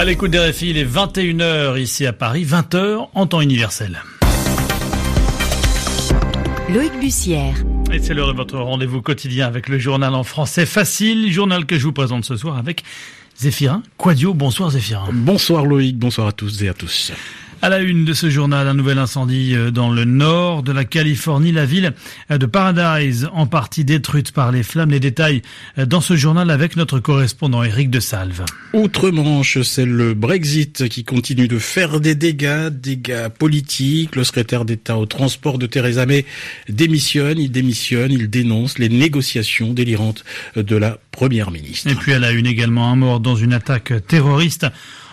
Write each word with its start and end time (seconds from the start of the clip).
À 0.00 0.04
l'écoute 0.06 0.30
des 0.30 0.38
RFI, 0.38 0.70
il 0.70 0.78
est 0.78 0.90
21h 0.90 1.78
ici 1.78 2.06
à 2.06 2.14
Paris, 2.14 2.46
20h 2.46 3.08
en 3.12 3.26
temps 3.26 3.42
universel. 3.42 4.02
Loïc 6.72 6.98
Bussière. 6.98 7.54
Et 7.92 7.98
c'est 7.98 8.14
l'heure 8.14 8.28
de 8.28 8.32
votre 8.32 8.56
rendez-vous 8.56 9.02
quotidien 9.02 9.46
avec 9.46 9.68
le 9.68 9.78
journal 9.78 10.14
en 10.14 10.24
français 10.24 10.64
facile, 10.64 11.30
journal 11.30 11.66
que 11.66 11.76
je 11.76 11.84
vous 11.84 11.92
présente 11.92 12.24
ce 12.24 12.34
soir 12.34 12.56
avec 12.56 12.82
Zéphirin 13.36 13.82
Quadio. 13.98 14.32
Bonsoir 14.32 14.70
Zéphirin. 14.70 15.10
Bonsoir 15.12 15.66
Loïc, 15.66 15.98
bonsoir 15.98 16.28
à 16.28 16.32
tous 16.32 16.62
et 16.62 16.70
à 16.70 16.72
tous. 16.72 17.12
À 17.62 17.68
la 17.68 17.80
une 17.80 18.06
de 18.06 18.14
ce 18.14 18.30
journal, 18.30 18.66
un 18.66 18.72
nouvel 18.72 18.96
incendie 18.96 19.54
euh, 19.54 19.70
dans 19.70 19.90
le 19.90 20.06
nord 20.06 20.62
de 20.62 20.72
la 20.72 20.86
Californie, 20.86 21.52
la 21.52 21.66
ville 21.66 21.92
euh, 22.30 22.38
de 22.38 22.46
Paradise, 22.46 23.28
en 23.34 23.46
partie 23.46 23.84
détruite 23.84 24.32
par 24.32 24.50
les 24.50 24.62
flammes. 24.62 24.92
Les 24.92 25.00
détails 25.00 25.42
euh, 25.76 25.84
dans 25.84 26.00
ce 26.00 26.16
journal 26.16 26.50
avec 26.50 26.76
notre 26.76 27.00
correspondant 27.00 27.62
Eric 27.62 27.90
de 27.90 28.00
Salve. 28.00 28.46
Outre-Manche, 28.72 29.60
c'est 29.60 29.84
le 29.84 30.14
Brexit 30.14 30.88
qui 30.88 31.04
continue 31.04 31.48
de 31.48 31.58
faire 31.58 32.00
des 32.00 32.14
dégâts, 32.14 32.68
dégâts 32.70 33.28
politiques. 33.28 34.16
Le 34.16 34.24
secrétaire 34.24 34.64
d'État 34.64 34.96
au 34.96 35.04
transport 35.04 35.58
de 35.58 35.66
Theresa 35.66 36.06
May 36.06 36.24
démissionne, 36.70 37.38
il 37.38 37.52
démissionne, 37.52 38.10
il 38.10 38.30
dénonce 38.30 38.78
les 38.78 38.88
négociations 38.88 39.74
délirantes 39.74 40.24
de 40.56 40.76
la 40.76 40.96
première 41.10 41.50
ministre. 41.50 41.90
Et 41.90 41.94
puis 41.94 42.14
à 42.14 42.18
la 42.18 42.30
une 42.30 42.46
également 42.46 42.90
un 42.90 42.96
mort 42.96 43.20
dans 43.20 43.36
une 43.36 43.52
attaque 43.52 43.92
terroriste. 44.06 44.66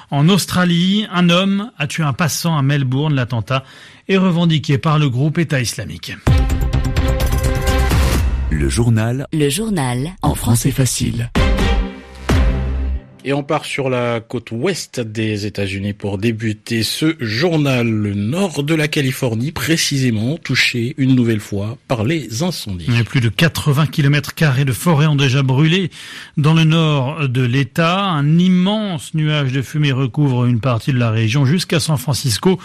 En 0.09 0.29
Australie, 0.29 1.05
un 1.11 1.29
homme 1.29 1.71
a 1.77 1.85
tué 1.85 2.03
un 2.03 2.13
passant 2.13 2.57
à 2.57 2.61
Melbourne. 2.61 3.13
L'attentat 3.13 3.65
est 4.07 4.15
revendiqué 4.17 4.77
par 4.77 4.99
le 4.99 5.09
groupe 5.09 5.37
État 5.37 5.59
islamique. 5.59 6.13
Le 8.49 8.69
journal. 8.69 9.27
Le 9.33 9.49
journal. 9.49 10.15
En 10.21 10.33
français 10.33 10.71
facile. 10.71 11.29
Et 13.25 13.33
on 13.33 13.43
part 13.43 13.65
sur 13.65 13.89
la 13.89 14.21
côte 14.21 14.51
ouest 14.51 14.99
des 14.99 15.45
États-Unis 15.45 15.93
pour 15.93 16.17
débuter 16.17 16.83
ce 16.83 17.15
journal. 17.19 17.87
Le 17.87 18.13
nord 18.13 18.63
de 18.63 18.73
la 18.73 18.87
Californie, 18.87 19.51
précisément, 19.51 20.37
touché 20.37 20.93
une 20.97 21.15
nouvelle 21.15 21.39
fois 21.39 21.77
par 21.87 22.03
les 22.03 22.43
incendies. 22.43 22.87
plus 23.05 23.19
de 23.19 23.29
80 23.29 23.87
km 23.87 24.33
carrés 24.33 24.65
de 24.65 24.71
forêt 24.71 25.07
ont 25.07 25.15
déjà 25.15 25.43
brûlé 25.43 25.89
dans 26.37 26.53
le 26.53 26.63
nord 26.63 27.27
de 27.27 27.41
l'État. 27.41 27.99
Un 28.01 28.37
immense 28.37 29.13
nuage 29.13 29.51
de 29.51 29.61
fumée 29.61 29.91
recouvre 29.91 30.45
une 30.45 30.61
partie 30.61 30.93
de 30.93 30.99
la 30.99 31.11
région 31.11 31.45
jusqu'à 31.45 31.79
San 31.79 31.97
Francisco, 31.97 32.59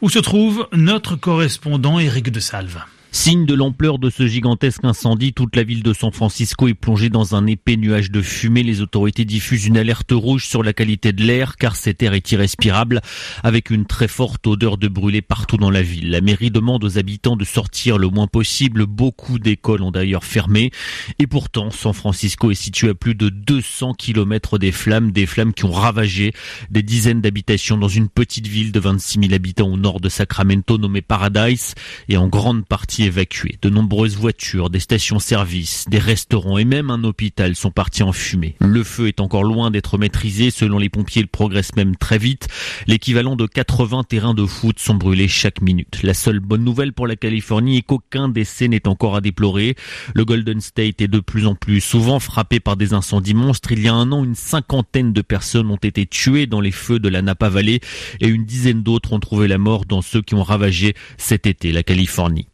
où 0.00 0.08
se 0.08 0.18
trouve 0.18 0.68
notre 0.72 1.16
correspondant 1.16 1.98
Éric 1.98 2.30
de 2.30 2.40
Salve. 2.40 2.78
Signe 3.16 3.46
de 3.46 3.54
l'ampleur 3.54 3.98
de 3.98 4.10
ce 4.10 4.26
gigantesque 4.26 4.84
incendie, 4.84 5.32
toute 5.32 5.56
la 5.56 5.62
ville 5.62 5.82
de 5.82 5.94
San 5.94 6.12
Francisco 6.12 6.68
est 6.68 6.74
plongée 6.74 7.08
dans 7.08 7.34
un 7.34 7.46
épais 7.46 7.76
nuage 7.76 8.10
de 8.10 8.20
fumée. 8.20 8.62
Les 8.62 8.82
autorités 8.82 9.24
diffusent 9.24 9.64
une 9.64 9.78
alerte 9.78 10.12
rouge 10.12 10.46
sur 10.46 10.62
la 10.62 10.74
qualité 10.74 11.12
de 11.14 11.24
l'air 11.24 11.56
car 11.56 11.76
cet 11.76 12.02
air 12.02 12.12
est 12.12 12.30
irrespirable 12.30 13.00
avec 13.42 13.70
une 13.70 13.86
très 13.86 14.06
forte 14.06 14.46
odeur 14.46 14.76
de 14.76 14.86
brûlé 14.86 15.22
partout 15.22 15.56
dans 15.56 15.70
la 15.70 15.80
ville. 15.80 16.10
La 16.10 16.20
mairie 16.20 16.50
demande 16.50 16.84
aux 16.84 16.98
habitants 16.98 17.36
de 17.36 17.44
sortir 17.46 17.96
le 17.96 18.08
moins 18.08 18.26
possible. 18.26 18.84
Beaucoup 18.84 19.38
d'écoles 19.38 19.82
ont 19.82 19.90
d'ailleurs 19.90 20.22
fermé. 20.22 20.70
Et 21.18 21.26
pourtant, 21.26 21.70
San 21.70 21.94
Francisco 21.94 22.50
est 22.50 22.54
situé 22.54 22.90
à 22.90 22.94
plus 22.94 23.14
de 23.14 23.30
200 23.30 23.94
km 23.94 24.58
des 24.58 24.72
flammes, 24.72 25.10
des 25.10 25.26
flammes 25.26 25.54
qui 25.54 25.64
ont 25.64 25.72
ravagé 25.72 26.34
des 26.70 26.82
dizaines 26.82 27.22
d'habitations 27.22 27.78
dans 27.78 27.88
une 27.88 28.10
petite 28.10 28.46
ville 28.46 28.72
de 28.72 28.78
26 28.78 29.20
000 29.20 29.34
habitants 29.34 29.72
au 29.72 29.78
nord 29.78 30.00
de 30.00 30.10
Sacramento 30.10 30.76
nommée 30.76 31.02
Paradise 31.02 31.74
et 32.10 32.18
en 32.18 32.28
grande 32.28 32.66
partie 32.66 33.05
De 33.06 33.70
nombreuses 33.70 34.16
voitures, 34.16 34.68
des 34.68 34.80
stations-service, 34.80 35.84
des 35.88 35.98
restaurants 35.98 36.58
et 36.58 36.64
même 36.64 36.90
un 36.90 37.04
hôpital 37.04 37.54
sont 37.54 37.70
partis 37.70 38.02
en 38.02 38.12
fumée. 38.12 38.56
Le 38.60 38.82
feu 38.82 39.06
est 39.06 39.20
encore 39.20 39.44
loin 39.44 39.70
d'être 39.70 39.96
maîtrisé. 39.96 40.50
Selon 40.50 40.78
les 40.78 40.88
pompiers, 40.88 41.22
il 41.22 41.28
progresse 41.28 41.76
même 41.76 41.94
très 41.94 42.18
vite. 42.18 42.48
L'équivalent 42.88 43.36
de 43.36 43.46
80 43.46 44.04
terrains 44.04 44.34
de 44.34 44.44
foot 44.44 44.80
sont 44.80 44.94
brûlés 44.94 45.28
chaque 45.28 45.62
minute. 45.62 46.02
La 46.02 46.14
seule 46.14 46.40
bonne 46.40 46.64
nouvelle 46.64 46.92
pour 46.92 47.06
la 47.06 47.14
Californie 47.14 47.78
est 47.78 47.82
qu'aucun 47.82 48.28
décès 48.28 48.66
n'est 48.66 48.88
encore 48.88 49.14
à 49.14 49.20
déplorer. 49.20 49.76
Le 50.14 50.24
Golden 50.24 50.60
State 50.60 51.00
est 51.00 51.08
de 51.08 51.20
plus 51.20 51.46
en 51.46 51.54
plus 51.54 51.80
souvent 51.80 52.18
frappé 52.18 52.58
par 52.58 52.76
des 52.76 52.92
incendies 52.92 53.34
monstres. 53.34 53.70
Il 53.70 53.82
y 53.82 53.88
a 53.88 53.94
un 53.94 54.10
an, 54.10 54.24
une 54.24 54.34
cinquantaine 54.34 55.12
de 55.12 55.22
personnes 55.22 55.70
ont 55.70 55.76
été 55.76 56.06
tuées 56.06 56.46
dans 56.46 56.60
les 56.60 56.72
feux 56.72 56.98
de 56.98 57.08
la 57.08 57.22
Napa 57.22 57.48
Valley 57.48 57.80
et 58.20 58.26
une 58.26 58.44
dizaine 58.44 58.82
d'autres 58.82 59.12
ont 59.12 59.20
trouvé 59.20 59.46
la 59.46 59.58
mort 59.58 59.84
dans 59.84 60.02
ceux 60.02 60.22
qui 60.22 60.34
ont 60.34 60.42
ravagé 60.42 60.94
cet 61.18 61.46
été 61.46 61.70
la 61.70 61.84
Californie. 61.84 62.48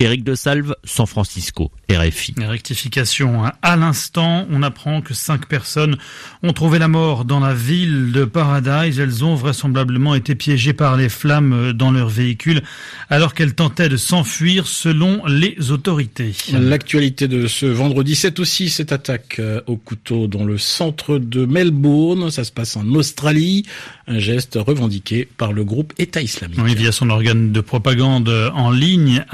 Éric 0.00 0.24
de 0.24 0.34
Salve, 0.34 0.74
San 0.84 1.06
Francisco, 1.06 1.70
RFI. 1.90 2.34
Rectification. 2.38 3.44
Hein. 3.44 3.52
À 3.62 3.76
l'instant, 3.76 4.46
on 4.50 4.62
apprend 4.62 5.00
que 5.00 5.14
cinq 5.14 5.46
personnes 5.46 5.96
ont 6.42 6.52
trouvé 6.52 6.78
la 6.78 6.88
mort 6.88 7.24
dans 7.24 7.38
la 7.38 7.54
ville 7.54 8.10
de 8.12 8.24
Paradise. 8.24 8.98
Elles 8.98 9.24
ont 9.24 9.34
vraisemblablement 9.36 10.14
été 10.14 10.34
piégées 10.34 10.72
par 10.72 10.96
les 10.96 11.08
flammes 11.08 11.72
dans 11.72 11.92
leur 11.92 12.08
véhicule 12.08 12.62
alors 13.08 13.34
qu'elles 13.34 13.54
tentaient 13.54 13.88
de 13.88 13.96
s'enfuir 13.96 14.66
selon 14.66 15.24
les 15.26 15.70
autorités. 15.70 16.34
L'actualité 16.52 17.28
de 17.28 17.46
ce 17.46 17.66
vendredi, 17.66 18.16
c'est 18.16 18.40
aussi 18.40 18.70
cette 18.70 18.92
attaque 18.92 19.36
euh, 19.38 19.60
au 19.66 19.76
couteau 19.76 20.26
dans 20.26 20.44
le 20.44 20.58
centre 20.58 21.18
de 21.18 21.46
Melbourne. 21.46 22.30
Ça 22.30 22.44
se 22.44 22.52
passe 22.52 22.76
en 22.76 22.86
Australie. 22.94 23.64
Un 24.06 24.18
geste 24.18 24.58
revendiqué 24.60 25.26
par 25.38 25.52
le 25.52 25.64
groupe 25.64 25.92
État 25.98 26.20
islamique. 26.20 26.60
Oui, 26.62 26.74
via 26.74 26.92
son 26.92 27.10
organe 27.10 27.52
de 27.52 27.60
propagande 27.60 28.28
en 28.54 28.70
ligne, 28.70 29.24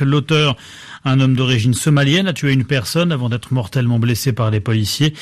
L'auteur, 0.00 0.56
un 1.04 1.20
homme 1.20 1.34
d'origine 1.34 1.74
somalienne, 1.74 2.28
a 2.28 2.32
tué 2.32 2.52
une 2.52 2.64
personne 2.64 3.12
avant 3.12 3.28
d'être 3.28 3.52
mortellement 3.52 3.98
blessé 3.98 4.32
par 4.32 4.50
les 4.50 4.60
policiers. 4.60 5.14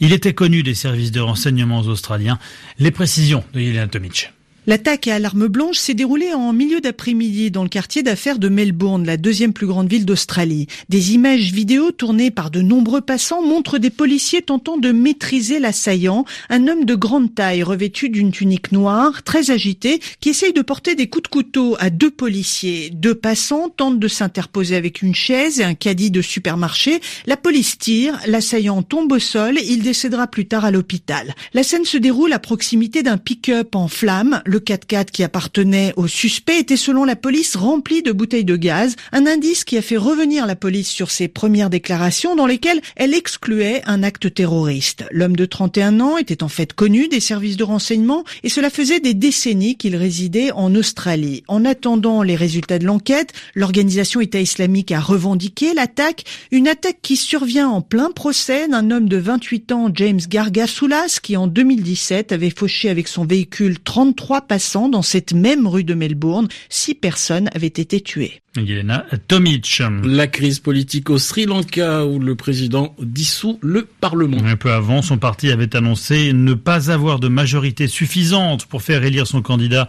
Il 0.00 0.12
était 0.12 0.34
connu 0.34 0.62
des 0.62 0.74
services 0.74 1.12
de 1.12 1.20
renseignement 1.20 1.80
australiens. 1.80 2.38
Les 2.78 2.90
précisions 2.90 3.44
de 3.52 3.60
Yelena 3.60 3.88
Tomic. 3.88 4.32
L'attaque 4.68 5.08
à 5.08 5.18
l'arme 5.18 5.48
blanche 5.48 5.78
s'est 5.78 5.92
déroulée 5.92 6.32
en 6.32 6.52
milieu 6.52 6.80
d'après-midi 6.80 7.50
dans 7.50 7.64
le 7.64 7.68
quartier 7.68 8.04
d'affaires 8.04 8.38
de 8.38 8.48
Melbourne, 8.48 9.04
la 9.04 9.16
deuxième 9.16 9.52
plus 9.52 9.66
grande 9.66 9.90
ville 9.90 10.06
d'Australie. 10.06 10.68
Des 10.88 11.14
images 11.14 11.50
vidéo 11.50 11.90
tournées 11.90 12.30
par 12.30 12.52
de 12.52 12.62
nombreux 12.62 13.00
passants 13.00 13.42
montrent 13.42 13.78
des 13.78 13.90
policiers 13.90 14.40
tentant 14.40 14.76
de 14.76 14.92
maîtriser 14.92 15.58
l'assaillant, 15.58 16.24
un 16.48 16.68
homme 16.68 16.84
de 16.84 16.94
grande 16.94 17.34
taille 17.34 17.64
revêtu 17.64 18.08
d'une 18.08 18.30
tunique 18.30 18.70
noire, 18.70 19.24
très 19.24 19.50
agité, 19.50 19.98
qui 20.20 20.28
essaye 20.28 20.52
de 20.52 20.62
porter 20.62 20.94
des 20.94 21.08
coups 21.08 21.24
de 21.24 21.28
couteau 21.28 21.74
à 21.80 21.90
deux 21.90 22.12
policiers. 22.12 22.90
Deux 22.90 23.16
passants 23.16 23.68
tentent 23.68 23.98
de 23.98 24.06
s'interposer 24.06 24.76
avec 24.76 25.02
une 25.02 25.16
chaise 25.16 25.58
et 25.58 25.64
un 25.64 25.74
caddie 25.74 26.12
de 26.12 26.22
supermarché. 26.22 27.00
La 27.26 27.36
police 27.36 27.78
tire, 27.78 28.16
l'assaillant 28.28 28.82
tombe 28.82 29.10
au 29.10 29.18
sol, 29.18 29.58
il 29.60 29.82
décédera 29.82 30.28
plus 30.28 30.46
tard 30.46 30.64
à 30.64 30.70
l'hôpital. 30.70 31.34
La 31.52 31.64
scène 31.64 31.84
se 31.84 31.96
déroule 31.96 32.32
à 32.32 32.38
proximité 32.38 33.02
d'un 33.02 33.18
pick-up 33.18 33.74
en 33.74 33.88
flammes. 33.88 34.40
Le 34.52 34.60
4x4 34.60 35.06
qui 35.06 35.22
appartenait 35.22 35.94
au 35.96 36.06
suspect 36.06 36.58
était 36.58 36.76
selon 36.76 37.06
la 37.06 37.16
police 37.16 37.56
rempli 37.56 38.02
de 38.02 38.12
bouteilles 38.12 38.44
de 38.44 38.56
gaz, 38.56 38.96
un 39.10 39.26
indice 39.26 39.64
qui 39.64 39.78
a 39.78 39.82
fait 39.82 39.96
revenir 39.96 40.46
la 40.46 40.56
police 40.56 40.90
sur 40.90 41.10
ses 41.10 41.26
premières 41.26 41.70
déclarations 41.70 42.36
dans 42.36 42.44
lesquelles 42.44 42.82
elle 42.96 43.14
excluait 43.14 43.80
un 43.86 44.02
acte 44.02 44.34
terroriste. 44.34 45.06
L'homme 45.10 45.36
de 45.36 45.46
31 45.46 46.00
ans 46.00 46.18
était 46.18 46.42
en 46.42 46.48
fait 46.48 46.74
connu 46.74 47.08
des 47.08 47.20
services 47.20 47.56
de 47.56 47.64
renseignement 47.64 48.24
et 48.42 48.50
cela 48.50 48.68
faisait 48.68 49.00
des 49.00 49.14
décennies 49.14 49.78
qu'il 49.78 49.96
résidait 49.96 50.52
en 50.52 50.74
Australie. 50.74 51.44
En 51.48 51.64
attendant 51.64 52.22
les 52.22 52.36
résultats 52.36 52.78
de 52.78 52.84
l'enquête, 52.84 53.32
l'organisation 53.54 54.20
État 54.20 54.40
islamique 54.40 54.92
a 54.92 55.00
revendiqué 55.00 55.72
l'attaque, 55.72 56.24
une 56.50 56.68
attaque 56.68 56.98
qui 57.00 57.16
survient 57.16 57.70
en 57.70 57.80
plein 57.80 58.10
procès 58.10 58.68
d'un 58.68 58.90
homme 58.90 59.08
de 59.08 59.16
28 59.16 59.72
ans, 59.72 59.90
James 59.94 60.20
Gargasoulas, 60.28 61.20
qui 61.22 61.38
en 61.38 61.46
2017 61.46 62.32
avait 62.32 62.50
fauché 62.50 62.90
avec 62.90 63.08
son 63.08 63.24
véhicule 63.24 63.78
33 63.80 64.41
passants 64.42 64.88
dans 64.88 65.02
cette 65.02 65.32
même 65.32 65.66
rue 65.66 65.84
de 65.84 65.94
Melbourne. 65.94 66.48
Six 66.68 66.94
personnes 66.94 67.48
avaient 67.54 67.66
été 67.66 68.00
tuées. 68.00 68.42
Yelena 68.56 69.06
Tomic. 69.28 69.82
La 70.04 70.26
crise 70.26 70.58
politique 70.58 71.08
au 71.08 71.18
Sri 71.18 71.46
Lanka 71.46 72.04
où 72.04 72.18
le 72.18 72.34
président 72.34 72.94
dissout 73.00 73.58
le 73.62 73.88
Parlement. 74.00 74.38
Un 74.44 74.56
peu 74.56 74.72
avant, 74.72 75.00
son 75.00 75.16
parti 75.16 75.50
avait 75.50 75.74
annoncé 75.74 76.32
ne 76.32 76.54
pas 76.54 76.90
avoir 76.90 77.18
de 77.18 77.28
majorité 77.28 77.88
suffisante 77.88 78.66
pour 78.66 78.82
faire 78.82 79.04
élire 79.04 79.26
son 79.26 79.40
candidat 79.40 79.88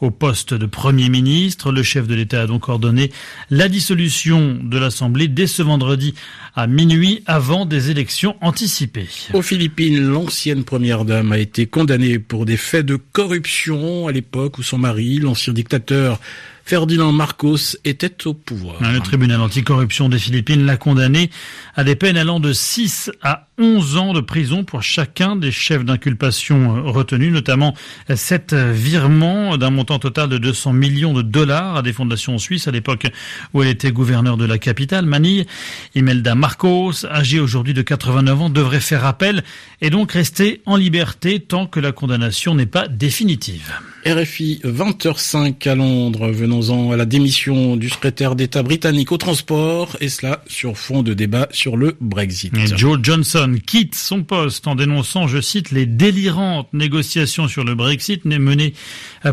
au 0.00 0.10
poste 0.10 0.54
de 0.54 0.66
Premier 0.66 1.08
ministre. 1.08 1.72
Le 1.72 1.82
chef 1.82 2.06
de 2.06 2.14
l'État 2.14 2.42
a 2.42 2.46
donc 2.46 2.68
ordonné 2.68 3.10
la 3.50 3.68
dissolution 3.68 4.58
de 4.62 4.78
l'Assemblée 4.78 5.28
dès 5.28 5.46
ce 5.46 5.62
vendredi 5.62 6.14
à 6.54 6.66
minuit 6.66 7.22
avant 7.26 7.66
des 7.66 7.90
élections 7.90 8.36
anticipées. 8.40 9.08
Aux 9.32 9.42
Philippines, 9.42 10.00
l'ancienne 10.00 10.64
première 10.64 11.04
dame 11.04 11.32
a 11.32 11.38
été 11.38 11.66
condamnée 11.66 12.18
pour 12.18 12.46
des 12.46 12.56
faits 12.56 12.86
de 12.86 12.96
corruption 12.96 14.08
à 14.08 14.12
l'époque 14.12 14.58
où 14.58 14.62
son 14.62 14.78
mari, 14.78 15.18
l'ancien 15.18 15.52
dictateur 15.52 16.20
Ferdinand 16.64 17.12
Marcos 17.12 17.76
était 17.84 18.26
au 18.26 18.34
pouvoir. 18.34 18.76
Le 18.80 19.00
tribunal 19.00 19.40
anticorruption 19.40 20.08
des 20.08 20.18
Philippines 20.18 20.64
l'a 20.64 20.76
condamné 20.76 21.30
à 21.74 21.84
des 21.84 21.96
peines 21.96 22.16
allant 22.16 22.40
de 22.40 22.52
6 22.52 23.10
à 23.22 23.48
11 23.58 23.96
ans 23.96 24.12
de 24.12 24.20
prison 24.20 24.64
pour 24.64 24.82
chacun 24.82 25.36
des 25.36 25.50
chefs 25.50 25.84
d'inculpation 25.84 26.76
euh, 26.76 26.90
retenus, 26.90 27.32
notamment 27.32 27.74
7 28.14 28.54
virements 28.54 29.56
d'un 29.58 29.70
montant 29.70 29.98
total 29.98 30.28
de 30.28 30.38
200 30.38 30.72
millions 30.72 31.12
de 31.12 31.22
dollars 31.22 31.76
à 31.76 31.82
des 31.82 31.92
fondations 31.92 32.38
suisses 32.38 32.68
à 32.68 32.70
l'époque 32.70 33.06
où 33.52 33.62
elle 33.62 33.68
était 33.68 33.92
gouverneur 33.92 34.36
de 34.36 34.44
la 34.44 34.58
capitale, 34.58 35.04
Manille. 35.04 35.46
Imelda 35.94 36.34
Marcos, 36.34 37.04
âgée 37.06 37.40
aujourd'hui 37.40 37.74
de 37.74 37.82
89 37.82 38.42
ans, 38.42 38.50
devrait 38.50 38.80
faire 38.80 39.04
appel 39.04 39.44
et 39.80 39.90
donc 39.90 40.12
rester 40.12 40.62
en 40.66 40.76
liberté 40.76 41.40
tant 41.40 41.66
que 41.66 41.80
la 41.80 41.92
condamnation 41.92 42.54
n'est 42.54 42.66
pas 42.66 42.88
définitive. 42.88 43.72
RFI 44.06 44.60
20h05 44.64 45.68
à 45.68 45.74
Londres. 45.74 46.30
Venons-en 46.30 46.90
à 46.90 46.96
la 46.96 47.04
démission 47.04 47.76
du 47.76 47.90
secrétaire 47.90 48.34
d'État 48.34 48.62
britannique 48.62 49.12
au 49.12 49.18
transport 49.18 49.96
et 50.00 50.08
cela 50.08 50.42
sur 50.46 50.78
fond 50.78 51.02
de 51.02 51.12
débat 51.12 51.48
sur 51.50 51.76
le 51.76 51.96
Brexit. 52.00 52.52
Joe 52.76 52.98
Johnson 53.02 53.56
quitte 53.66 53.94
son 53.94 54.22
poste 54.22 54.66
en 54.66 54.74
dénonçant, 54.74 55.28
je 55.28 55.40
cite, 55.40 55.70
les 55.70 55.84
délirantes 55.84 56.72
négociations 56.72 57.46
sur 57.46 57.62
le 57.62 57.74
Brexit 57.74 58.24
menées 58.24 58.72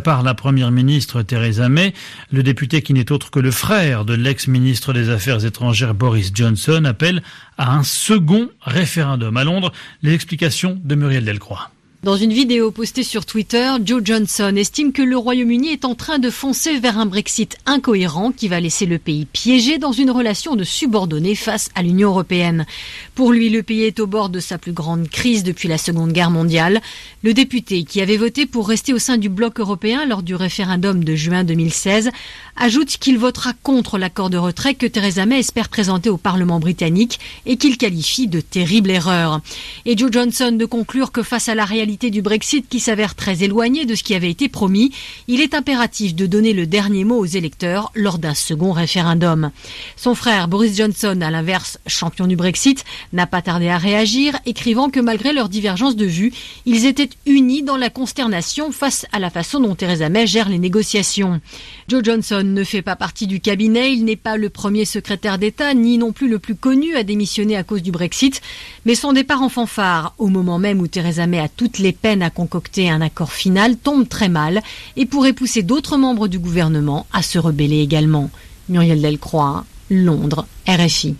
par 0.03 0.21
la 0.23 0.33
première 0.33 0.71
ministre 0.71 1.21
Theresa 1.21 1.69
May. 1.69 1.93
Le 2.31 2.43
député 2.43 2.81
qui 2.81 2.93
n'est 2.93 3.11
autre 3.11 3.31
que 3.31 3.39
le 3.39 3.51
frère 3.51 4.03
de 4.03 4.15
l'ex-ministre 4.15 4.91
des 4.91 5.09
Affaires 5.09 5.45
étrangères 5.45 5.93
Boris 5.93 6.31
Johnson 6.33 6.83
appelle 6.83 7.23
à 7.57 7.73
un 7.73 7.83
second 7.83 8.49
référendum. 8.61 9.37
À 9.37 9.45
Londres, 9.45 9.71
les 10.03 10.13
explications 10.13 10.77
de 10.83 10.95
Muriel 10.95 11.23
Delcroix. 11.23 11.71
Dans 12.07 12.15
une 12.15 12.31
vidéo 12.31 12.71
postée 12.71 13.03
sur 13.03 13.25
Twitter, 13.25 13.69
Joe 13.83 14.01
Johnson 14.01 14.53
estime 14.55 14.93
que 14.93 15.01
le 15.01 15.17
Royaume-Uni 15.17 15.73
est 15.73 15.83
en 15.83 15.93
train 15.93 16.19
de 16.19 16.29
foncer 16.29 16.79
vers 16.79 16.97
un 16.97 17.05
Brexit 17.05 17.57
incohérent 17.65 18.31
qui 18.31 18.47
va 18.47 18.61
laisser 18.61 18.85
le 18.85 18.97
pays 18.97 19.25
piégé 19.25 19.77
dans 19.77 19.91
une 19.91 20.09
relation 20.09 20.55
de 20.55 20.63
subordonnés 20.63 21.35
face 21.35 21.69
à 21.75 21.83
l'Union 21.83 22.11
européenne. 22.11 22.65
Pour 23.13 23.33
lui, 23.33 23.49
le 23.49 23.61
pays 23.61 23.83
est 23.83 23.99
au 23.99 24.07
bord 24.07 24.29
de 24.29 24.39
sa 24.39 24.57
plus 24.57 24.71
grande 24.71 25.09
crise 25.09 25.43
depuis 25.43 25.67
la 25.67 25.77
Seconde 25.77 26.13
Guerre 26.13 26.31
mondiale. 26.31 26.79
Le 27.23 27.33
député, 27.33 27.83
qui 27.83 27.99
avait 27.99 28.15
voté 28.15 28.45
pour 28.45 28.69
rester 28.69 28.93
au 28.93 28.99
sein 28.99 29.17
du 29.17 29.27
bloc 29.27 29.59
européen 29.59 30.05
lors 30.05 30.23
du 30.23 30.33
référendum 30.33 31.03
de 31.03 31.13
juin 31.13 31.43
2016, 31.43 32.11
ajoute 32.55 32.95
qu'il 32.99 33.17
votera 33.17 33.51
contre 33.63 33.97
l'accord 33.97 34.29
de 34.29 34.37
retrait 34.37 34.75
que 34.75 34.85
Theresa 34.85 35.25
May 35.25 35.39
espère 35.39 35.67
présenter 35.67 36.09
au 36.09 36.17
Parlement 36.17 36.61
britannique 36.61 37.19
et 37.45 37.57
qu'il 37.57 37.77
qualifie 37.77 38.27
de 38.27 38.39
terrible 38.39 38.91
erreur. 38.91 39.41
Et 39.85 39.97
Joe 39.97 40.09
Johnson 40.09 40.53
de 40.53 40.65
conclure 40.65 41.11
que 41.11 41.21
face 41.21 41.49
à 41.49 41.55
la 41.55 41.65
réalité 41.65 41.96
du 42.05 42.21
Brexit 42.21 42.69
qui 42.69 42.79
s'avère 42.79 43.15
très 43.15 43.43
éloignée 43.43 43.85
de 43.85 43.95
ce 43.95 44.03
qui 44.03 44.13
avait 44.13 44.29
été 44.29 44.49
promis, 44.49 44.91
il 45.27 45.41
est 45.41 45.55
impératif 45.55 46.13
de 46.13 46.27
donner 46.27 46.53
le 46.53 46.67
dernier 46.67 47.03
mot 47.03 47.17
aux 47.17 47.25
électeurs 47.25 47.91
lors 47.95 48.19
d'un 48.19 48.35
second 48.35 48.71
référendum. 48.71 49.51
Son 49.95 50.13
frère 50.13 50.47
Boris 50.47 50.77
Johnson, 50.77 51.19
à 51.21 51.31
l'inverse 51.31 51.79
champion 51.87 52.27
du 52.27 52.35
Brexit, 52.35 52.85
n'a 53.13 53.25
pas 53.25 53.41
tardé 53.41 53.67
à 53.69 53.77
réagir, 53.77 54.37
écrivant 54.45 54.89
que 54.89 54.99
malgré 54.99 55.33
leurs 55.33 55.49
divergences 55.49 55.95
de 55.95 56.05
vues, 56.05 56.31
ils 56.65 56.85
étaient 56.85 57.09
unis 57.25 57.63
dans 57.63 57.77
la 57.77 57.89
consternation 57.89 58.71
face 58.71 59.07
à 59.11 59.19
la 59.19 59.31
façon 59.31 59.59
dont 59.59 59.73
Theresa 59.73 60.09
May 60.09 60.27
gère 60.27 60.49
les 60.49 60.59
négociations. 60.59 61.41
Joe 61.87 62.03
Johnson 62.03 62.43
ne 62.43 62.63
fait 62.63 62.81
pas 62.81 62.95
partie 62.95 63.27
du 63.27 63.39
cabinet, 63.39 63.93
il 63.93 64.05
n'est 64.05 64.15
pas 64.15 64.37
le 64.37 64.49
premier 64.49 64.85
secrétaire 64.85 65.39
d'État, 65.39 65.73
ni 65.73 65.97
non 65.97 66.11
plus 66.11 66.29
le 66.29 66.37
plus 66.37 66.55
connu 66.55 66.95
à 66.95 67.03
démissionner 67.03 67.57
à 67.57 67.63
cause 67.63 67.81
du 67.81 67.91
Brexit, 67.91 68.41
mais 68.85 68.93
son 68.93 69.13
départ 69.13 69.41
en 69.41 69.49
fanfare, 69.49 70.13
au 70.17 70.27
moment 70.27 70.59
même 70.59 70.79
où 70.79 70.87
Theresa 70.87 71.27
May 71.27 71.39
a 71.39 71.47
toutes 71.47 71.76
les 71.79 71.93
peines 71.93 72.21
à 72.21 72.29
concocter 72.29 72.89
un 72.89 73.01
accord 73.01 73.33
final, 73.33 73.77
tombe 73.77 74.07
très 74.07 74.29
mal 74.29 74.61
et 74.95 75.05
pourrait 75.05 75.33
pousser 75.33 75.63
d'autres 75.63 75.97
membres 75.97 76.27
du 76.27 76.39
gouvernement 76.39 77.07
à 77.13 77.21
se 77.21 77.39
rebeller 77.39 77.79
également. 77.79 78.29
Muriel 78.69 79.01
Delcroix, 79.01 79.65
Londres, 79.89 80.47
RFI. 80.67 81.15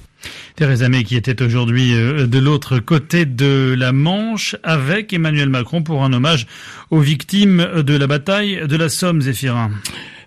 Theresa 0.55 0.89
May 0.89 1.03
qui 1.03 1.15
était 1.15 1.41
aujourd'hui 1.41 1.93
euh, 1.93 2.27
de 2.27 2.39
l'autre 2.39 2.79
côté 2.79 3.25
de 3.25 3.75
la 3.77 3.91
Manche 3.91 4.55
avec 4.63 5.13
Emmanuel 5.13 5.49
Macron 5.49 5.83
pour 5.83 6.03
un 6.03 6.11
hommage 6.13 6.47
aux 6.89 6.99
victimes 6.99 7.65
de 7.77 7.95
la 7.95 8.07
bataille 8.07 8.61
de 8.67 8.75
la 8.75 8.89
Somme, 8.89 9.21
Zéphirin. 9.21 9.71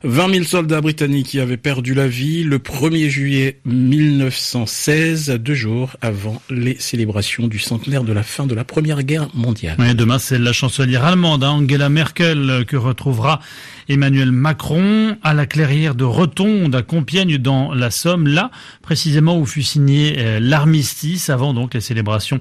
20 0.02 0.32
000 0.32 0.44
soldats 0.44 0.80
britanniques 0.80 1.26
qui 1.26 1.40
avaient 1.40 1.58
perdu 1.58 1.92
la 1.92 2.08
vie 2.08 2.42
le 2.42 2.58
1er 2.58 3.10
juillet 3.10 3.60
1916, 3.66 5.28
deux 5.32 5.52
jours 5.52 5.94
avant 6.00 6.40
les 6.48 6.76
célébrations 6.78 7.48
du 7.48 7.58
centenaire 7.58 8.02
de 8.02 8.14
la 8.14 8.22
fin 8.22 8.46
de 8.46 8.54
la 8.54 8.64
Première 8.64 9.02
Guerre 9.02 9.28
mondiale. 9.34 9.76
demain, 9.94 10.18
c'est 10.18 10.38
la 10.38 10.54
chancelière 10.54 11.04
allemande, 11.04 11.44
hein, 11.44 11.50
Angela 11.50 11.90
Merkel, 11.90 12.64
que 12.66 12.78
retrouvera 12.78 13.40
Emmanuel 13.90 14.30
Macron 14.30 15.16
à 15.24 15.34
la 15.34 15.46
clairière 15.46 15.96
de 15.96 16.04
Rotonde 16.04 16.76
à 16.76 16.82
Compiègne 16.82 17.38
dans 17.38 17.74
la 17.74 17.90
Somme, 17.90 18.28
là 18.28 18.52
précisément 18.82 19.36
où 19.36 19.46
fut 19.46 19.64
signé 19.64 20.14
euh, 20.18 20.38
l'armistice 20.40 21.28
avant 21.28 21.54
donc 21.54 21.74
les 21.74 21.80
célébrations 21.80 22.40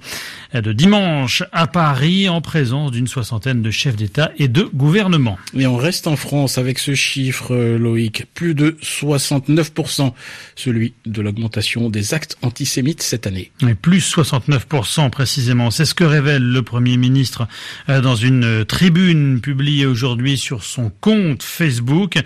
euh, 0.53 0.61
de 0.61 0.73
dimanche 0.73 1.41
à 1.51 1.65
Paris 1.65 2.29
en 2.29 2.41
présence 2.41 2.91
d'une 2.91 3.07
soixantaine 3.07 3.63
de 3.63 3.71
chefs 3.71 3.95
d'État 3.95 4.31
et 4.37 4.47
de 4.47 4.61
gouvernement. 4.61 5.39
Et 5.57 5.65
on 5.65 5.75
reste 5.75 6.05
en 6.05 6.15
France 6.15 6.59
avec 6.59 6.77
ce 6.77 6.93
chiffre, 6.93 7.55
euh, 7.55 7.79
Loïc, 7.79 8.27
plus 8.35 8.53
de 8.53 8.77
69%, 8.83 10.13
celui 10.55 10.93
de 11.07 11.21
l'augmentation 11.23 11.89
des 11.89 12.13
actes 12.13 12.37
antisémites 12.43 13.01
cette 13.01 13.25
année. 13.25 13.51
Et 13.67 13.73
plus 13.73 14.07
69% 14.15 15.09
précisément, 15.09 15.71
c'est 15.71 15.85
ce 15.85 15.95
que 15.95 16.03
révèle 16.03 16.43
le 16.43 16.61
Premier 16.61 16.97
ministre 16.97 17.47
dans 17.87 18.15
une 18.15 18.65
tribune 18.65 19.41
publiée 19.41 19.87
aujourd'hui 19.87 20.37
sur 20.37 20.63
son 20.63 20.91
compte 21.01 21.38
Facebook. 21.43 22.17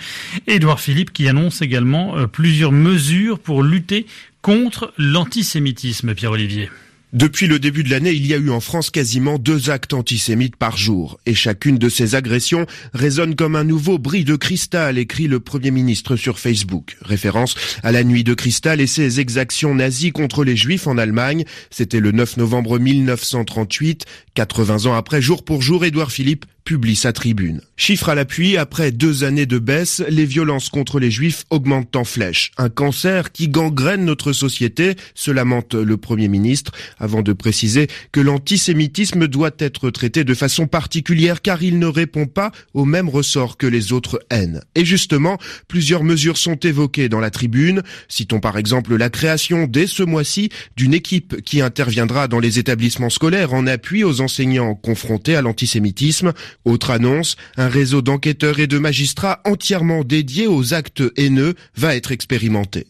Édouard 0.47 0.79
Philippe 0.79 1.13
qui 1.13 1.27
annonce 1.27 1.61
également 1.61 2.17
euh, 2.17 2.27
plusieurs 2.27 2.71
mesures 2.71 3.39
pour 3.39 3.63
lutter 3.63 4.05
contre 4.41 4.93
l'antisémitisme, 4.97 6.13
Pierre-Olivier. 6.13 6.69
Depuis 7.13 7.45
le 7.45 7.59
début 7.59 7.83
de 7.83 7.91
l'année, 7.91 8.13
il 8.13 8.25
y 8.25 8.33
a 8.33 8.37
eu 8.37 8.49
en 8.49 8.59
France 8.59 8.89
quasiment 8.89 9.37
deux 9.37 9.69
actes 9.69 9.93
antisémites 9.93 10.55
par 10.55 10.77
jour. 10.77 11.19
Et 11.27 11.35
chacune 11.35 11.77
de 11.77 11.87
ces 11.87 12.15
agressions 12.15 12.65
résonne 12.91 13.35
comme 13.35 13.55
un 13.55 13.63
nouveau 13.63 13.99
bris 13.99 14.23
de 14.23 14.35
cristal, 14.35 14.97
écrit 14.97 15.27
le 15.27 15.39
Premier 15.39 15.69
ministre 15.69 16.15
sur 16.15 16.39
Facebook. 16.39 16.97
Référence 17.03 17.53
à 17.83 17.91
la 17.91 18.03
nuit 18.03 18.23
de 18.23 18.33
cristal 18.33 18.81
et 18.81 18.87
ses 18.87 19.19
exactions 19.19 19.75
nazies 19.75 20.11
contre 20.11 20.43
les 20.43 20.57
juifs 20.57 20.87
en 20.87 20.97
Allemagne. 20.97 21.45
C'était 21.69 21.99
le 21.99 22.11
9 22.11 22.37
novembre 22.37 22.79
1938. 22.79 24.05
80 24.33 24.87
ans 24.87 24.95
après, 24.95 25.21
jour 25.21 25.45
pour 25.45 25.61
jour, 25.61 25.85
Édouard 25.85 26.11
Philippe 26.11 26.45
publie 26.63 26.95
sa 26.95 27.13
tribune. 27.13 27.61
Chiffre 27.75 28.09
à 28.09 28.15
l'appui, 28.15 28.57
après 28.57 28.91
deux 28.91 29.23
années 29.23 29.45
de 29.45 29.59
baisse, 29.59 30.01
les 30.07 30.25
violences 30.25 30.69
contre 30.69 30.99
les 30.99 31.11
juifs 31.11 31.43
augmentent 31.49 31.95
en 31.95 32.03
flèche. 32.03 32.51
Un 32.57 32.69
cancer 32.69 33.31
qui 33.31 33.49
gangrène 33.49 34.05
notre 34.05 34.33
société, 34.33 34.95
se 35.13 35.31
lamente 35.31 35.75
le 35.75 35.97
Premier 35.97 36.27
ministre, 36.27 36.71
avant 37.03 37.21
de 37.21 37.33
préciser 37.33 37.87
que 38.11 38.19
l'antisémitisme 38.19 39.27
doit 39.27 39.51
être 39.59 39.89
traité 39.89 40.23
de 40.23 40.33
façon 40.33 40.67
particulière 40.67 41.41
car 41.41 41.61
il 41.61 41.79
ne 41.79 41.85
répond 41.85 42.25
pas 42.25 42.51
au 42.73 42.85
même 42.85 43.09
ressort 43.09 43.57
que 43.57 43.67
les 43.67 43.93
autres 43.93 44.23
haines. 44.29 44.61
Et 44.75 44.85
justement, 44.85 45.37
plusieurs 45.67 46.03
mesures 46.03 46.37
sont 46.37 46.55
évoquées 46.55 47.09
dans 47.09 47.19
la 47.19 47.29
tribune. 47.29 47.83
Citons 48.07 48.39
par 48.39 48.57
exemple 48.57 48.95
la 48.95 49.09
création 49.09 49.67
dès 49.67 49.87
ce 49.87 50.03
mois-ci 50.03 50.49
d'une 50.77 50.93
équipe 50.93 51.41
qui 51.41 51.61
interviendra 51.61 52.27
dans 52.27 52.39
les 52.39 52.59
établissements 52.59 53.09
scolaires 53.09 53.53
en 53.53 53.67
appui 53.67 54.03
aux 54.03 54.21
enseignants 54.21 54.75
confrontés 54.75 55.35
à 55.35 55.41
l'antisémitisme. 55.41 56.31
Autre 56.65 56.91
annonce, 56.91 57.35
un 57.57 57.67
réseau 57.67 58.01
d'enquêteurs 58.01 58.59
et 58.59 58.67
de 58.67 58.77
magistrats 58.77 59.41
entièrement 59.45 60.03
dédié 60.03 60.47
aux 60.47 60.73
actes 60.73 61.03
haineux 61.17 61.55
va 61.75 61.95
être 61.95 62.11
expérimenté. 62.11 62.87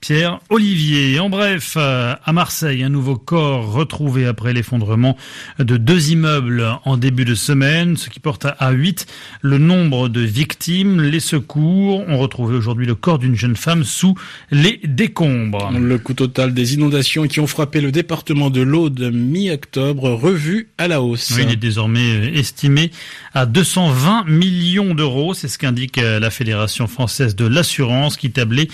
Pierre 0.00 0.40
Olivier. 0.48 1.18
En 1.18 1.28
bref, 1.28 1.74
euh, 1.76 2.14
à 2.24 2.32
Marseille, 2.32 2.82
un 2.82 2.88
nouveau 2.88 3.16
corps 3.16 3.72
retrouvé 3.72 4.26
après 4.26 4.52
l'effondrement 4.52 5.16
de 5.58 5.76
deux 5.76 6.10
immeubles 6.10 6.64
en 6.84 6.96
début 6.96 7.24
de 7.24 7.34
semaine, 7.34 7.96
ce 7.96 8.08
qui 8.08 8.20
porte 8.20 8.46
à 8.58 8.70
8 8.70 9.06
le 9.42 9.58
nombre 9.58 10.08
de 10.08 10.20
victimes. 10.20 11.02
Les 11.02 11.20
secours 11.20 12.08
ont 12.08 12.18
retrouvé 12.18 12.56
aujourd'hui 12.56 12.86
le 12.86 12.94
corps 12.94 13.18
d'une 13.18 13.34
jeune 13.34 13.56
femme 13.56 13.84
sous 13.84 14.14
les 14.50 14.80
décombres. 14.84 15.70
Le 15.72 15.98
coût 15.98 16.14
total 16.14 16.54
des 16.54 16.74
inondations 16.74 17.26
qui 17.26 17.40
ont 17.40 17.46
frappé 17.46 17.80
le 17.80 17.90
département 17.90 18.50
de 18.50 18.60
l'Aude 18.60 19.10
mi-octobre, 19.12 20.10
revu 20.10 20.68
à 20.78 20.88
la 20.88 21.02
hausse. 21.02 21.34
il 21.38 21.50
est 21.50 21.56
désormais 21.56 22.12
euh, 22.12 22.38
estimé 22.38 22.90
à 23.34 23.46
220 23.46 24.24
millions 24.26 24.94
d'euros. 24.94 25.34
C'est 25.34 25.48
ce 25.48 25.58
qu'indique 25.58 25.98
euh, 25.98 26.20
la 26.20 26.30
Fédération 26.30 26.86
française 26.86 27.34
de 27.34 27.46
l'assurance 27.46 28.16
qui 28.16 28.30
tablait 28.30 28.68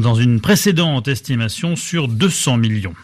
dans 0.00 0.14
une 0.14 0.21
une 0.22 0.40
précédente 0.40 1.08
estimation 1.08 1.76
sur 1.76 2.08
200 2.08 2.56
millions. 2.56 2.94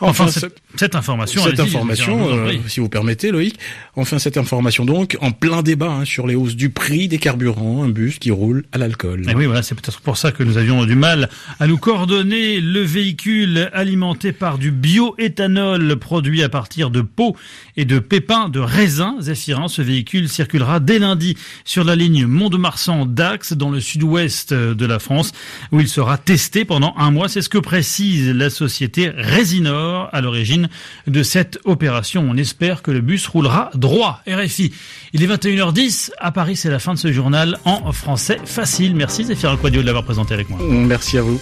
Enfin, 0.00 0.26
cette, 0.28 0.94
information, 0.94 1.42
cette 1.44 1.60
information, 1.60 2.28
euh, 2.28 2.52
si 2.66 2.80
vous 2.80 2.88
permettez, 2.88 3.30
Loïc. 3.30 3.58
Enfin, 3.96 4.18
cette 4.18 4.36
information 4.36 4.84
donc 4.84 5.16
en 5.20 5.30
plein 5.30 5.62
débat 5.62 5.90
hein, 5.90 6.04
sur 6.04 6.26
les 6.26 6.34
hausses 6.34 6.56
du 6.56 6.70
prix 6.70 7.08
des 7.08 7.18
carburants, 7.18 7.84
un 7.84 7.88
bus 7.88 8.18
qui 8.18 8.30
roule 8.30 8.64
à 8.72 8.78
l'alcool. 8.78 9.22
Et 9.28 9.34
oui, 9.34 9.46
voilà, 9.46 9.62
c'est 9.62 9.74
peut-être 9.74 10.00
pour 10.00 10.16
ça 10.16 10.32
que 10.32 10.42
nous 10.42 10.58
avions 10.58 10.84
du 10.84 10.96
mal 10.96 11.28
à 11.60 11.66
nous 11.66 11.78
coordonner. 11.78 12.60
Le 12.60 12.80
véhicule 12.80 13.70
alimenté 13.72 14.32
par 14.32 14.58
du 14.58 14.70
bioéthanol 14.70 15.96
produit 15.96 16.42
à 16.42 16.48
partir 16.48 16.90
de 16.90 17.02
peaux 17.02 17.36
et 17.76 17.84
de 17.84 17.98
pépins 17.98 18.48
de 18.48 18.60
raisin 18.60 19.16
zéphirin. 19.20 19.68
Ce 19.68 19.82
véhicule 19.82 20.28
circulera 20.28 20.80
dès 20.80 20.98
lundi 20.98 21.36
sur 21.64 21.84
la 21.84 21.94
ligne 21.96 22.26
Mont-de-Marsan-Dax 22.26 23.52
dans 23.52 23.70
le 23.70 23.80
sud-ouest 23.80 24.52
de 24.52 24.86
la 24.86 24.98
France 24.98 25.32
où 25.72 25.80
il 25.80 25.88
sera 25.88 26.18
testé 26.18 26.64
pendant 26.64 26.94
un 26.96 27.10
mois. 27.10 27.28
C'est 27.28 27.42
ce 27.42 27.48
que 27.48 27.58
précise 27.58 28.30
la 28.30 28.50
société 28.50 29.10
Résinor 29.14 29.83
à 29.84 30.20
l'origine 30.20 30.68
de 31.06 31.22
cette 31.22 31.58
opération. 31.64 32.26
On 32.28 32.36
espère 32.36 32.82
que 32.82 32.90
le 32.90 33.00
bus 33.00 33.26
roulera 33.26 33.70
droit. 33.74 34.20
RFI. 34.28 34.72
Il 35.12 35.22
est 35.22 35.26
21h10. 35.26 36.10
À 36.18 36.32
Paris, 36.32 36.56
c'est 36.56 36.70
la 36.70 36.78
fin 36.78 36.94
de 36.94 36.98
ce 36.98 37.12
journal 37.12 37.58
en 37.64 37.92
français 37.92 38.38
facile. 38.44 38.94
Merci 38.94 39.24
Zéphirin 39.24 39.56
Quadio 39.56 39.82
de 39.82 39.86
l'avoir 39.86 40.04
présenté 40.04 40.34
avec 40.34 40.48
moi. 40.50 40.58
Merci 40.68 41.18
à 41.18 41.22
vous. 41.22 41.40